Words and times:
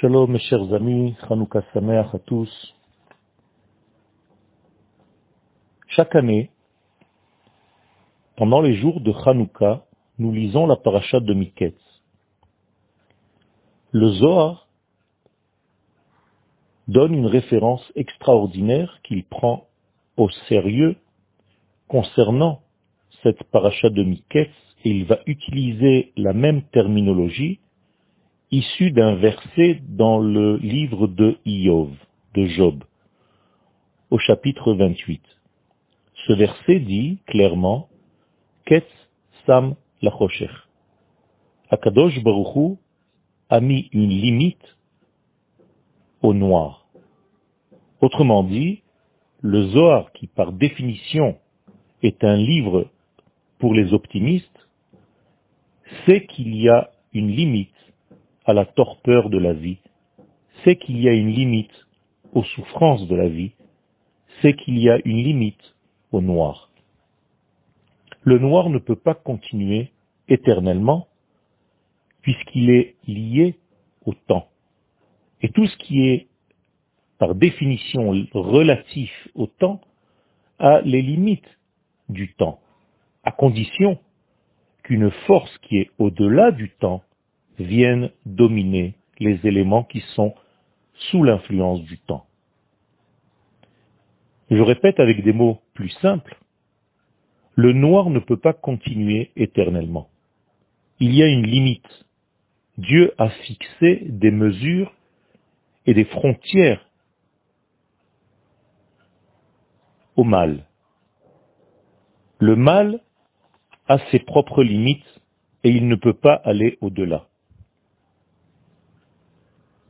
Shalom 0.00 0.30
mes 0.30 0.38
chers 0.38 0.72
amis, 0.74 1.16
Hanouka 1.28 1.60
Sameach 1.74 2.14
à 2.14 2.20
tous. 2.20 2.48
Chaque 5.88 6.14
année, 6.14 6.52
pendant 8.36 8.60
les 8.60 8.76
jours 8.76 9.00
de 9.00 9.12
Hanouka, 9.12 9.86
nous 10.20 10.30
lisons 10.30 10.68
la 10.68 10.76
paracha 10.76 11.18
de 11.18 11.34
Miketz. 11.34 11.74
Le 13.90 14.08
Zohar 14.12 14.68
donne 16.86 17.14
une 17.14 17.26
référence 17.26 17.82
extraordinaire 17.96 19.00
qu'il 19.02 19.24
prend 19.24 19.66
au 20.16 20.30
sérieux 20.48 20.94
concernant 21.88 22.60
cette 23.24 23.42
paracha 23.50 23.90
de 23.90 24.04
Miketz 24.04 24.52
et 24.84 24.90
il 24.90 25.06
va 25.06 25.18
utiliser 25.26 26.12
la 26.16 26.34
même 26.34 26.62
terminologie 26.68 27.58
issue 28.50 28.90
d'un 28.92 29.16
verset 29.16 29.82
dans 29.88 30.18
le 30.18 30.56
livre 30.56 31.06
de 31.06 31.36
Iov, 31.44 31.90
de 32.34 32.46
Job, 32.46 32.82
au 34.10 34.18
chapitre 34.18 34.72
28. 34.72 35.22
Ce 36.26 36.32
verset 36.32 36.80
dit 36.80 37.18
clairement 37.26 37.88
Ketz 38.64 38.86
Sam 39.44 39.74
Lachocher. 40.00 40.50
Akadosh 41.70 42.22
Baruchu 42.22 42.78
a 43.50 43.60
mis 43.60 43.90
une 43.92 44.08
limite 44.08 44.78
au 46.22 46.32
noir. 46.32 46.86
Autrement 48.00 48.44
dit, 48.44 48.82
le 49.42 49.68
Zohar, 49.68 50.10
qui 50.12 50.26
par 50.26 50.52
définition 50.52 51.36
est 52.02 52.24
un 52.24 52.36
livre 52.36 52.90
pour 53.58 53.74
les 53.74 53.92
optimistes, 53.92 54.68
sait 56.06 56.24
qu'il 56.26 56.56
y 56.56 56.70
a 56.70 56.90
une 57.12 57.28
limite 57.28 57.77
à 58.48 58.54
la 58.54 58.64
torpeur 58.64 59.28
de 59.28 59.36
la 59.36 59.52
vie, 59.52 59.76
sait 60.64 60.76
qu'il 60.76 60.98
y 61.00 61.08
a 61.08 61.12
une 61.12 61.28
limite 61.28 61.86
aux 62.32 62.42
souffrances 62.42 63.06
de 63.06 63.14
la 63.14 63.28
vie, 63.28 63.52
sait 64.40 64.54
qu'il 64.54 64.78
y 64.78 64.88
a 64.88 64.98
une 65.04 65.22
limite 65.22 65.74
au 66.12 66.22
noir. 66.22 66.70
Le 68.22 68.38
noir 68.38 68.70
ne 68.70 68.78
peut 68.78 68.96
pas 68.96 69.14
continuer 69.14 69.92
éternellement 70.28 71.08
puisqu'il 72.22 72.70
est 72.70 72.96
lié 73.06 73.58
au 74.06 74.14
temps. 74.14 74.48
Et 75.42 75.50
tout 75.50 75.66
ce 75.66 75.76
qui 75.76 76.08
est 76.08 76.28
par 77.18 77.34
définition 77.34 78.10
relatif 78.32 79.10
au 79.34 79.46
temps 79.46 79.82
a 80.58 80.80
les 80.80 81.02
limites 81.02 81.58
du 82.08 82.32
temps, 82.32 82.60
à 83.24 83.30
condition 83.30 83.98
qu'une 84.84 85.10
force 85.26 85.54
qui 85.58 85.76
est 85.76 85.90
au-delà 85.98 86.50
du 86.50 86.70
temps 86.70 87.02
vienne 87.58 88.10
dominer 88.26 88.94
les 89.18 89.40
éléments 89.46 89.84
qui 89.84 90.00
sont 90.14 90.34
sous 91.10 91.22
l'influence 91.22 91.82
du 91.82 91.98
temps. 91.98 92.26
Je 94.50 94.60
répète 94.60 94.98
avec 95.00 95.22
des 95.22 95.32
mots 95.32 95.60
plus 95.74 95.90
simples, 96.00 96.38
le 97.54 97.72
noir 97.72 98.10
ne 98.10 98.20
peut 98.20 98.36
pas 98.36 98.52
continuer 98.52 99.32
éternellement. 99.36 100.08
Il 101.00 101.14
y 101.14 101.22
a 101.22 101.26
une 101.26 101.46
limite. 101.46 102.06
Dieu 102.76 103.12
a 103.18 103.30
fixé 103.30 104.02
des 104.04 104.30
mesures 104.30 104.94
et 105.86 105.94
des 105.94 106.04
frontières 106.04 106.84
au 110.16 110.24
mal. 110.24 110.66
Le 112.38 112.56
mal 112.56 113.00
a 113.88 113.98
ses 114.10 114.20
propres 114.20 114.62
limites 114.62 115.20
et 115.64 115.70
il 115.70 115.88
ne 115.88 115.96
peut 115.96 116.14
pas 116.14 116.34
aller 116.34 116.78
au-delà. 116.80 117.27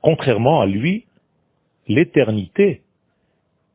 Contrairement 0.03 0.61
à 0.61 0.67
lui, 0.67 1.07
l'éternité 1.87 2.83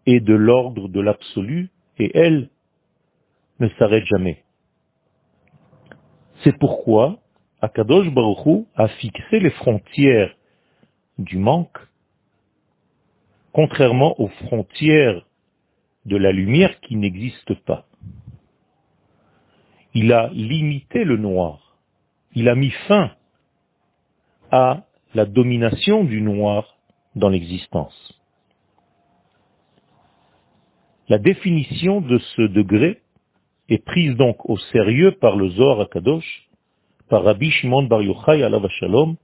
est 0.06 0.20
de 0.20 0.34
l'ordre 0.34 0.88
de 0.88 1.02
l'absolu 1.02 1.70
et 1.98 2.12
elle 2.18 2.50
ne 3.60 3.70
s'arrête 3.78 4.06
jamais. 4.06 4.44
C'est 6.44 6.58
pourquoi 6.58 7.20
Akadosh 7.62 8.10
Baruch 8.10 8.66
a 8.76 8.88
fixé 8.90 9.40
les 9.40 9.52
frontières 9.52 10.36
du 11.18 11.38
manque, 11.38 11.78
contrairement 13.54 14.20
aux 14.20 14.28
frontières 14.28 15.26
de 16.06 16.18
la 16.18 16.32
lumière 16.32 16.80
qui 16.82 16.96
n'existent 16.96 17.56
pas. 17.66 17.86
Il 19.94 20.12
a 20.12 20.30
limité 20.34 21.04
le 21.04 21.18
noir. 21.18 21.78
Il 22.36 22.50
a 22.50 22.56
mis 22.56 22.72
fin 22.88 23.12
à 24.52 24.84
la 25.14 25.26
domination 25.26 26.04
du 26.04 26.22
noir 26.22 26.78
dans 27.16 27.30
l'existence. 27.30 28.20
La 31.10 31.18
définition 31.18 32.02
de 32.02 32.18
ce 32.36 32.42
degré 32.44 33.02
est 33.70 33.84
prise 33.84 34.16
donc 34.16 34.50
au 34.50 34.58
sérieux 34.58 35.12
par 35.12 35.36
le 35.36 35.50
Zohar 35.50 35.82
Akadosh, 35.82 36.50
par 37.10 37.24
Rabbi 37.24 37.52
Shimon 37.52 37.84
Bar 37.84 38.02
Yochai 38.02 38.44
alav 38.44 38.68
Shalom, 38.80 39.16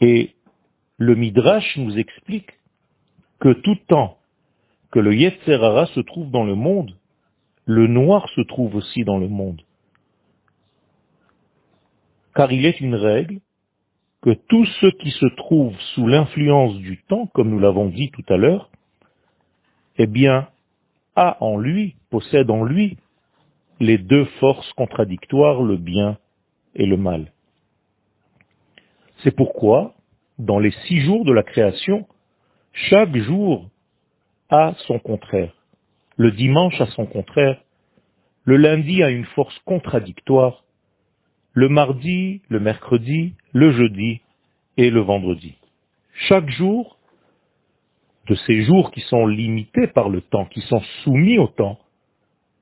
et 0.00 0.34
le 0.98 1.14
Midrash 1.14 1.76
nous 1.78 1.96
explique 1.98 2.50
que 3.40 3.52
tout 3.52 3.76
temps 3.88 4.18
que 4.90 4.98
le 4.98 5.14
Yetzerara 5.14 5.86
se 5.86 6.00
trouve 6.00 6.30
dans 6.30 6.44
le 6.44 6.54
monde, 6.54 6.96
le 7.64 7.86
noir 7.86 8.28
se 8.30 8.42
trouve 8.42 8.76
aussi 8.76 9.04
dans 9.04 9.18
le 9.18 9.28
monde. 9.28 9.62
Car 12.34 12.52
il 12.52 12.64
est 12.64 12.80
une 12.80 12.94
règle 12.94 13.40
que 14.22 14.30
tous 14.48 14.64
ceux 14.80 14.92
qui 14.92 15.10
se 15.10 15.26
trouvent 15.36 15.78
sous 15.94 16.06
l'influence 16.06 16.76
du 16.76 17.02
temps, 17.02 17.26
comme 17.34 17.50
nous 17.50 17.58
l'avons 17.58 17.86
dit 17.86 18.10
tout 18.10 18.24
à 18.28 18.36
l'heure, 18.36 18.70
eh 19.98 20.06
bien, 20.06 20.48
a 21.16 21.36
en 21.40 21.58
lui, 21.58 21.96
possède 22.10 22.50
en 22.50 22.64
lui, 22.64 22.96
les 23.80 23.98
deux 23.98 24.24
forces 24.40 24.72
contradictoires, 24.74 25.62
le 25.62 25.76
bien 25.76 26.18
et 26.74 26.86
le 26.86 26.96
mal. 26.96 27.32
C'est 29.22 29.34
pourquoi, 29.34 29.94
dans 30.38 30.58
les 30.58 30.72
six 30.86 31.00
jours 31.00 31.24
de 31.24 31.32
la 31.32 31.42
création, 31.42 32.06
chaque 32.72 33.14
jour 33.16 33.68
a 34.48 34.74
son 34.86 34.98
contraire. 34.98 35.52
Le 36.16 36.30
dimanche 36.30 36.80
a 36.80 36.86
son 36.86 37.06
contraire. 37.06 37.60
Le 38.44 38.56
lundi 38.56 39.02
a 39.02 39.10
une 39.10 39.24
force 39.26 39.58
contradictoire. 39.60 40.64
Le 41.54 41.68
mardi, 41.68 42.40
le 42.48 42.60
mercredi, 42.60 43.34
le 43.52 43.72
jeudi 43.72 44.20
et 44.76 44.90
le 44.90 45.00
vendredi. 45.00 45.54
Chaque 46.14 46.48
jour 46.48 46.98
de 48.26 48.34
ces 48.34 48.62
jours 48.62 48.90
qui 48.90 49.00
sont 49.00 49.26
limités 49.26 49.86
par 49.86 50.08
le 50.08 50.22
temps, 50.22 50.46
qui 50.46 50.60
sont 50.62 50.80
soumis 51.02 51.38
au 51.38 51.48
temps, 51.48 51.78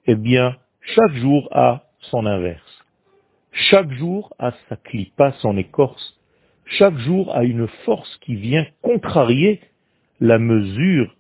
eh 0.07 0.17
bien, 0.17 0.57
chaque 0.81 1.15
jour 1.15 1.49
a 1.53 1.85
son 2.01 2.27
inverse. 2.27 2.85
Chaque 3.53 3.93
jour 3.93 4.35
a 4.39 4.53
sa 4.69 4.77
clipa, 4.77 5.33
son 5.41 5.57
écorce. 5.57 6.19
Chaque 6.65 6.97
jour 6.99 7.35
a 7.35 7.45
une 7.45 7.69
force 7.85 8.17
qui 8.19 8.35
vient 8.35 8.67
contrarier 8.83 9.61
la 10.21 10.39
mesure 10.39 11.15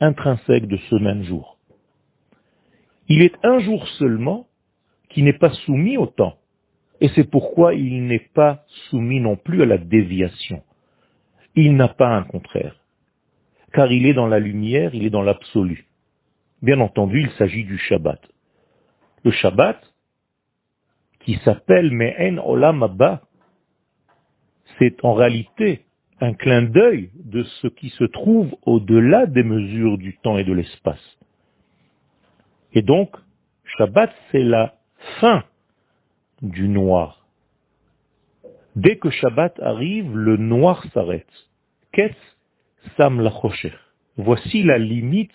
intrinsèque 0.00 0.66
de 0.66 0.76
ce 0.88 0.94
même 0.96 1.22
jour. 1.24 1.58
Il 3.08 3.22
est 3.22 3.34
un 3.42 3.58
jour 3.60 3.86
seulement 3.98 4.46
qui 5.08 5.22
n'est 5.22 5.38
pas 5.38 5.50
soumis 5.50 5.96
au 5.96 6.06
temps. 6.06 6.37
Et 7.00 7.08
c'est 7.14 7.30
pourquoi 7.30 7.74
il 7.74 8.06
n'est 8.06 8.28
pas 8.34 8.64
soumis 8.90 9.20
non 9.20 9.36
plus 9.36 9.62
à 9.62 9.66
la 9.66 9.78
déviation. 9.78 10.62
Il 11.54 11.76
n'a 11.76 11.88
pas 11.88 12.08
un 12.08 12.24
contraire 12.24 12.78
car 13.72 13.92
il 13.92 14.06
est 14.06 14.14
dans 14.14 14.26
la 14.26 14.38
lumière, 14.38 14.94
il 14.94 15.04
est 15.06 15.10
dans 15.10 15.22
l'absolu. 15.22 15.86
Bien 16.62 16.80
entendu, 16.80 17.22
il 17.22 17.30
s'agit 17.32 17.64
du 17.64 17.78
Shabbat. 17.78 18.20
Le 19.24 19.30
Shabbat, 19.30 19.80
qui 21.20 21.36
s'appelle 21.44 21.92
Me'en 21.92 22.38
Olam 22.38 22.82
Abba, 22.82 23.22
c'est 24.78 25.04
en 25.04 25.14
réalité 25.14 25.84
un 26.20 26.34
clin 26.34 26.62
d'œil 26.62 27.10
de 27.14 27.42
ce 27.60 27.68
qui 27.68 27.90
se 27.90 28.04
trouve 28.04 28.56
au-delà 28.62 29.26
des 29.26 29.42
mesures 29.42 29.98
du 29.98 30.16
temps 30.18 30.38
et 30.38 30.44
de 30.44 30.52
l'espace. 30.52 31.18
Et 32.72 32.82
donc, 32.82 33.14
Shabbat, 33.76 34.12
c'est 34.32 34.42
la 34.42 34.74
fin 35.20 35.44
du 36.42 36.68
noir. 36.68 37.26
Dès 38.76 38.96
que 38.96 39.10
Shabbat 39.10 39.58
arrive, 39.60 40.16
le 40.16 40.36
noir 40.36 40.84
s'arrête. 40.92 41.26
Qu'est-ce? 41.92 42.94
Sam 42.96 43.20
Lachocher. 43.20 43.74
Voici 44.16 44.62
la 44.62 44.78
limite 44.78 45.32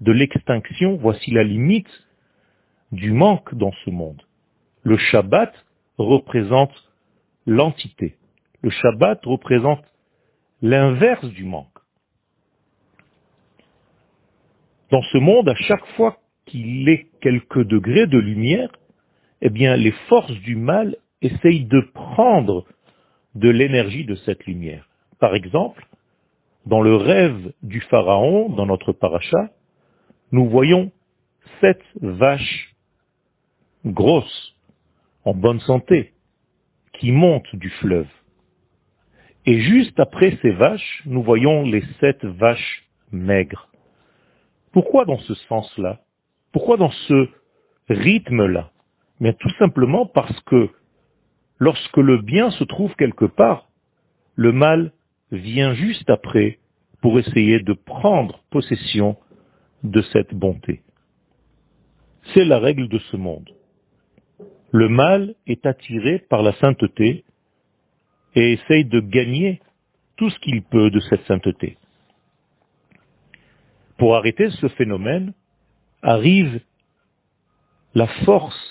de 0.00 0.12
l'extinction, 0.12 0.96
voici 0.96 1.30
la 1.30 1.42
limite 1.42 1.90
du 2.92 3.12
manque 3.12 3.54
dans 3.54 3.72
ce 3.84 3.90
monde. 3.90 4.22
Le 4.82 4.96
Shabbat 4.96 5.52
représente 5.98 6.72
l'entité. 7.46 8.16
Le 8.62 8.70
Shabbat 8.70 9.24
représente 9.24 9.84
l'inverse 10.62 11.26
du 11.26 11.44
manque. 11.44 11.66
Dans 14.90 15.02
ce 15.02 15.18
monde, 15.18 15.48
à 15.48 15.54
chaque 15.54 15.86
fois 15.96 16.18
qu'il 16.46 16.88
est 16.88 17.08
quelques 17.20 17.64
degrés 17.64 18.06
de 18.06 18.18
lumière, 18.18 18.70
eh 19.40 19.50
bien, 19.50 19.76
les 19.76 19.92
forces 20.08 20.32
du 20.40 20.56
mal 20.56 20.96
essayent 21.22 21.64
de 21.64 21.80
prendre 21.94 22.64
de 23.34 23.48
l'énergie 23.48 24.04
de 24.04 24.14
cette 24.14 24.46
lumière. 24.46 24.88
Par 25.18 25.34
exemple, 25.34 25.86
dans 26.66 26.80
le 26.80 26.96
rêve 26.96 27.52
du 27.62 27.80
Pharaon, 27.82 28.48
dans 28.50 28.66
notre 28.66 28.92
paracha, 28.92 29.50
nous 30.32 30.48
voyons 30.48 30.90
sept 31.60 31.82
vaches 32.00 32.74
grosses, 33.84 34.54
en 35.24 35.34
bonne 35.34 35.60
santé, 35.60 36.12
qui 36.94 37.12
montent 37.12 37.54
du 37.54 37.70
fleuve. 37.70 38.08
Et 39.46 39.60
juste 39.60 39.98
après 39.98 40.36
ces 40.42 40.50
vaches, 40.50 41.02
nous 41.06 41.22
voyons 41.22 41.62
les 41.62 41.82
sept 42.00 42.24
vaches 42.24 42.84
maigres. 43.12 43.68
Pourquoi 44.72 45.04
dans 45.04 45.18
ce 45.18 45.34
sens-là? 45.34 46.00
Pourquoi 46.52 46.76
dans 46.76 46.90
ce 46.90 47.28
rythme-là? 47.88 48.70
Mais 49.20 49.32
tout 49.34 49.50
simplement 49.58 50.06
parce 50.06 50.38
que 50.42 50.70
lorsque 51.58 51.96
le 51.96 52.18
bien 52.18 52.50
se 52.50 52.64
trouve 52.64 52.94
quelque 52.94 53.24
part, 53.24 53.68
le 54.36 54.52
mal 54.52 54.92
vient 55.32 55.74
juste 55.74 56.08
après 56.10 56.58
pour 57.00 57.18
essayer 57.18 57.60
de 57.60 57.72
prendre 57.72 58.40
possession 58.50 59.16
de 59.82 60.02
cette 60.12 60.34
bonté. 60.34 60.82
C'est 62.34 62.44
la 62.44 62.58
règle 62.58 62.88
de 62.88 62.98
ce 62.98 63.16
monde. 63.16 63.50
Le 64.70 64.88
mal 64.88 65.34
est 65.46 65.64
attiré 65.66 66.18
par 66.18 66.42
la 66.42 66.52
sainteté 66.54 67.24
et 68.34 68.52
essaye 68.52 68.84
de 68.84 69.00
gagner 69.00 69.60
tout 70.16 70.30
ce 70.30 70.38
qu'il 70.40 70.62
peut 70.62 70.90
de 70.90 71.00
cette 71.00 71.24
sainteté. 71.26 71.78
Pour 73.96 74.16
arrêter 74.16 74.50
ce 74.50 74.68
phénomène, 74.68 75.32
arrive 76.02 76.60
la 77.94 78.06
force 78.24 78.67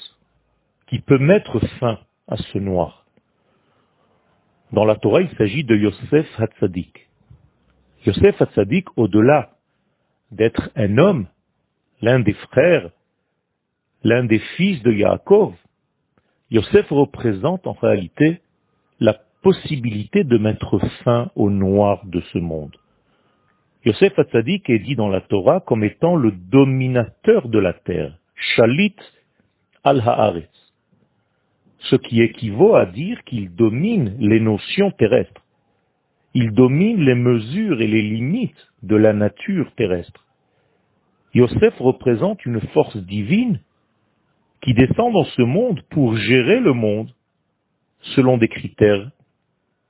qui 0.87 0.99
peut 0.99 1.17
mettre 1.17 1.59
fin 1.79 1.99
à 2.27 2.37
ce 2.37 2.57
noir. 2.57 3.05
Dans 4.71 4.85
la 4.85 4.95
Torah, 4.95 5.21
il 5.21 5.29
s'agit 5.37 5.63
de 5.63 5.75
Yosef 5.75 6.27
Hatzadik. 6.39 7.07
Yosef 8.05 8.41
Hatzadik, 8.41 8.87
au-delà 8.97 9.51
d'être 10.31 10.69
un 10.75 10.97
homme, 10.97 11.27
l'un 12.01 12.19
des 12.19 12.33
frères, 12.33 12.89
l'un 14.03 14.25
des 14.25 14.39
fils 14.55 14.81
de 14.83 14.91
Yaakov, 14.91 15.53
Yosef 16.51 16.89
représente 16.89 17.67
en 17.67 17.73
réalité 17.73 18.41
la 18.99 19.15
possibilité 19.41 20.23
de 20.23 20.37
mettre 20.37 20.79
fin 21.03 21.31
au 21.35 21.49
noir 21.49 22.05
de 22.05 22.21
ce 22.33 22.37
monde. 22.37 22.75
Yosef 23.85 24.17
Hatzadik 24.19 24.69
est 24.69 24.79
dit 24.79 24.95
dans 24.95 25.09
la 25.09 25.21
Torah 25.21 25.61
comme 25.61 25.83
étant 25.83 26.15
le 26.15 26.31
dominateur 26.31 27.47
de 27.47 27.59
la 27.59 27.73
terre, 27.73 28.17
Shalit 28.35 28.95
al-Haaretz, 29.83 30.66
ce 31.89 31.95
qui 31.95 32.21
équivaut 32.21 32.75
à 32.75 32.85
dire 32.85 33.23
qu'il 33.23 33.53
domine 33.53 34.15
les 34.19 34.39
notions 34.39 34.91
terrestres. 34.91 35.41
Il 36.33 36.51
domine 36.51 37.01
les 37.01 37.15
mesures 37.15 37.81
et 37.81 37.87
les 37.87 38.01
limites 38.01 38.67
de 38.83 38.95
la 38.95 39.13
nature 39.13 39.71
terrestre. 39.75 40.25
Yosef 41.33 41.77
représente 41.79 42.45
une 42.45 42.61
force 42.73 42.97
divine 42.97 43.59
qui 44.61 44.73
descend 44.73 45.13
dans 45.13 45.25
ce 45.25 45.41
monde 45.41 45.81
pour 45.89 46.15
gérer 46.15 46.59
le 46.59 46.73
monde 46.73 47.13
selon 48.15 48.37
des 48.37 48.47
critères 48.47 49.09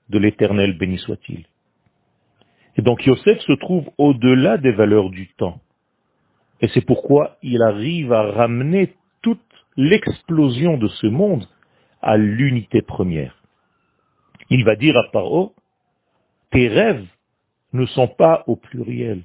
de 0.10 0.20
l'éternel 0.20 0.78
béni 0.78 0.98
soit-il. 1.00 1.46
Et 2.78 2.82
donc 2.82 3.06
Yosef 3.06 3.40
se 3.40 3.54
trouve 3.54 3.90
au-delà 3.98 4.58
des 4.58 4.72
valeurs 4.72 5.10
du 5.10 5.28
temps. 5.38 5.60
Et 6.62 6.68
c'est 6.70 6.86
pourquoi 6.86 7.38
il 7.42 7.62
arrive 7.62 8.14
à 8.14 8.32
ramener 8.32 8.94
toute 9.22 9.40
l'explosion 9.76 10.78
de 10.78 10.88
ce 10.88 11.08
monde 11.08 11.48
à 12.02 12.18
l'unité 12.18 12.82
première. 12.82 13.44
Il 14.50 14.64
va 14.64 14.76
dire 14.76 14.98
à 14.98 15.04
Paro, 15.12 15.54
tes 16.52 16.68
rêves 16.68 17.06
ne 17.74 17.86
sont 17.86 18.08
pas 18.08 18.44
au 18.48 18.56
pluriel. 18.56 19.24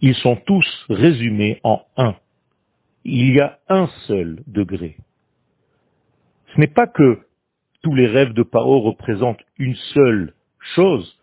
Ils 0.00 0.14
sont 0.16 0.36
tous 0.36 0.66
résumés 0.88 1.60
en 1.64 1.82
un. 1.96 2.16
Il 3.04 3.32
y 3.34 3.40
a 3.40 3.58
un 3.68 3.88
seul 4.06 4.42
degré. 4.46 4.96
Ce 6.54 6.60
n'est 6.60 6.68
pas 6.68 6.86
que 6.86 7.20
tous 7.82 7.94
les 7.94 8.06
rêves 8.06 8.32
de 8.32 8.42
Paro 8.42 8.80
représentent 8.80 9.42
une 9.58 9.74
seule 9.74 10.34
chose, 10.74 11.18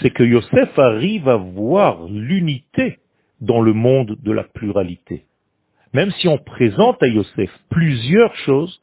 c'est 0.00 0.10
que 0.10 0.22
Yosef 0.22 0.78
arrive 0.78 1.28
à 1.28 1.36
voir 1.36 2.04
l'unité 2.06 2.98
dans 3.40 3.60
le 3.60 3.72
monde 3.72 4.16
de 4.22 4.32
la 4.32 4.44
pluralité. 4.44 5.24
Même 5.92 6.10
si 6.12 6.28
on 6.28 6.38
présente 6.38 7.02
à 7.02 7.06
Yosef 7.06 7.50
plusieurs 7.70 8.34
choses, 8.36 8.80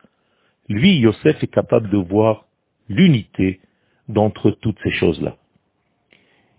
lui, 0.70 0.98
Yosef, 0.98 1.44
est 1.44 1.48
capable 1.48 1.90
de 1.90 1.98
voir 1.98 2.46
l'unité 2.90 3.60
d'entre 4.08 4.52
toutes 4.52 4.80
ces 4.84 4.92
choses-là. 4.92 5.38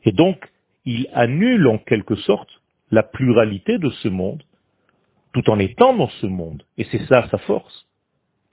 Et 0.05 0.13
donc, 0.13 0.51
il 0.85 1.09
annule 1.13 1.67
en 1.69 1.79
quelque 1.79 2.17
sorte 2.17 2.51
la 2.91 3.03
pluralité 3.03 3.79
de 3.79 3.91
ce 3.91 4.09
monde, 4.09 4.43
tout 5.33 5.49
en 5.51 5.59
étant 5.59 5.95
dans 5.95 6.09
ce 6.21 6.27
monde. 6.27 6.63
Et 6.79 6.85
c'est 6.85 7.07
ça 7.07 7.29
sa 7.31 7.39
force. 7.39 7.87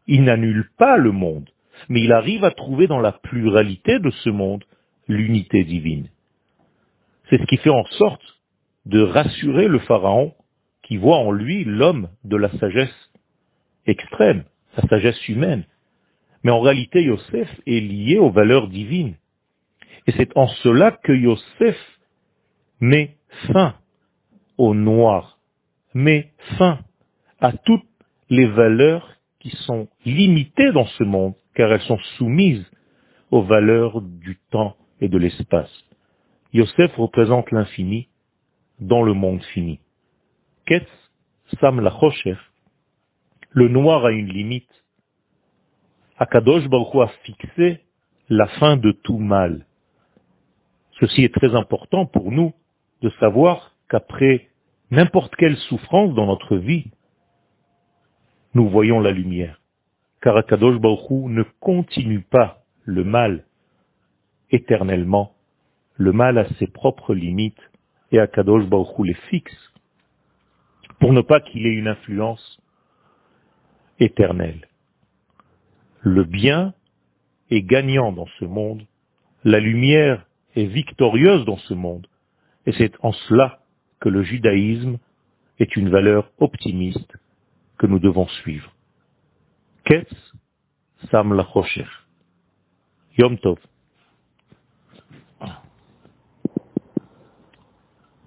Il 0.08 0.24
n'annule 0.24 0.70
pas 0.78 0.98
le 0.98 1.12
monde, 1.12 1.50
mais 1.90 2.02
il 2.02 2.12
arrive 2.12 2.44
à 2.44 2.52
trouver 2.52 2.88
dans 2.88 3.00
la 3.00 3.12
pluralité 3.12 4.00
de 4.00 4.10
ce 4.10 4.30
monde 4.30 4.64
l'unité 5.08 5.64
divine. 5.64 6.08
C'est 7.30 7.38
ce 7.38 7.46
qui 7.46 7.58
fait 7.58 7.70
en 7.70 7.86
sorte 7.86 8.40
de 8.86 9.02
rassurer 9.02 9.68
le 9.68 9.80
Pharaon 9.80 10.34
qui 10.84 10.98
voit 10.98 11.18
en 11.18 11.32
lui 11.32 11.64
l'homme 11.64 12.10
de 12.24 12.36
la 12.36 12.50
sagesse 12.58 13.12
extrême, 13.86 14.44
la 14.78 14.88
sagesse 14.88 15.28
humaine. 15.28 15.66
Mais 16.44 16.52
en 16.52 16.62
réalité, 16.62 17.04
Yosef 17.04 17.50
est 17.68 17.80
lié 17.80 18.18
aux 18.18 18.32
valeurs 18.32 18.68
divines. 18.68 19.16
Et 20.08 20.12
c'est 20.14 20.36
en 20.36 20.48
cela 20.48 20.92
que 20.92 21.12
Yosef 21.12 21.78
met 22.80 23.18
fin 23.54 23.76
au 24.58 24.74
noir, 24.74 25.40
met 25.94 26.32
fin 26.58 26.80
à 27.40 27.54
toutes 27.54 27.86
les 28.30 28.48
valeurs 28.48 29.16
qui 29.40 29.50
sont 29.66 29.88
limitées 30.06 30.72
dans 30.72 30.86
ce 30.86 31.04
monde, 31.04 31.36
car 31.56 31.72
elles 31.72 31.82
sont 31.82 32.00
soumises 32.18 32.66
aux 33.30 33.44
valeurs 33.44 34.02
du 34.02 34.38
temps 34.50 34.76
et 35.00 35.10
de 35.10 35.18
l'espace. 35.18 35.72
Yosef 36.54 36.96
représente 36.96 37.52
l'infini 37.52 38.08
dans 38.80 39.04
le 39.04 39.14
monde 39.14 39.42
fini. 39.54 39.80
Ketz 40.66 40.88
Sam 41.60 41.82
la 41.82 41.92
le 43.52 43.68
noir 43.68 44.06
a 44.06 44.12
une 44.12 44.30
limite. 44.30 44.70
Akadosh 46.18 46.68
Baruch 46.70 46.96
a 46.96 47.08
fixé 47.24 47.82
la 48.30 48.48
fin 48.48 48.78
de 48.78 48.92
tout 48.92 49.18
mal. 49.18 49.66
Ceci 51.00 51.24
est 51.24 51.34
très 51.34 51.54
important 51.56 52.06
pour 52.06 52.32
nous 52.32 52.54
de 53.02 53.10
savoir 53.20 53.76
qu'après 53.90 54.48
n'importe 54.90 55.36
quelle 55.36 55.58
souffrance 55.58 56.14
dans 56.14 56.28
notre 56.28 56.56
vie, 56.56 56.92
nous 58.54 58.70
voyons 58.70 59.00
la 59.00 59.12
lumière. 59.12 59.60
Car 60.22 60.38
Akadosh 60.38 60.80
Baruch 60.80 61.10
ne 61.10 61.44
continue 61.60 62.22
pas 62.22 62.64
le 62.86 63.04
mal 63.04 63.46
éternellement. 64.52 65.34
Le 65.96 66.14
mal 66.14 66.38
a 66.38 66.48
ses 66.60 66.68
propres 66.68 67.14
limites 67.14 67.72
et 68.12 68.20
Akadosh 68.20 68.66
Baruch 68.68 69.00
les 69.00 69.14
fixe 69.30 69.74
pour 71.00 71.12
ne 71.12 71.22
pas 71.22 71.42
qu'il 71.42 71.66
ait 71.66 71.74
une 71.74 71.88
influence 71.88 72.61
éternelle. 74.02 74.68
Le 76.02 76.24
bien 76.24 76.74
est 77.50 77.62
gagnant 77.62 78.12
dans 78.12 78.28
ce 78.40 78.46
monde, 78.46 78.86
la 79.44 79.60
lumière 79.60 80.26
est 80.56 80.66
victorieuse 80.66 81.46
dans 81.46 81.58
ce 81.58 81.74
monde, 81.74 82.08
et 82.66 82.74
c'est 82.74 82.94
en 83.02 83.14
cela 83.14 83.60
que 84.00 84.10
le 84.10 84.24
judaïsme 84.24 84.98
est 85.60 85.76
une 85.76 85.90
valeur 85.90 86.32
optimiste 86.40 87.18
que 87.78 87.88
nous 87.88 88.00
devons 88.00 88.28
suivre. 88.28 88.74
Ketz 89.86 90.12
Sam 91.10 91.44
Yom 93.18 93.38
Tov. 93.40 93.58